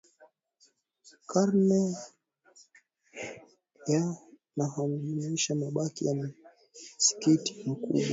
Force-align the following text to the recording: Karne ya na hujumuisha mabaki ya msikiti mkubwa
Karne 1.29 1.81
ya 3.87 4.03
na 4.55 4.65
hujumuisha 4.65 5.55
mabaki 5.55 6.05
ya 6.07 6.13
msikiti 6.95 7.63
mkubwa 7.69 8.05